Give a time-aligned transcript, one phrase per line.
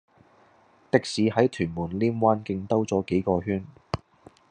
[0.89, 3.63] 的士喺屯門稔灣徑兜左幾個圈